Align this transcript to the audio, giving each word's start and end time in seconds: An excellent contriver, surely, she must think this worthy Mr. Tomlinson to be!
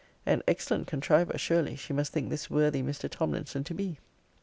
An 0.25 0.41
excellent 0.47 0.87
contriver, 0.87 1.37
surely, 1.37 1.75
she 1.75 1.93
must 1.93 2.11
think 2.11 2.31
this 2.31 2.49
worthy 2.49 2.81
Mr. 2.81 3.07
Tomlinson 3.07 3.63
to 3.65 3.75
be! 3.75 3.99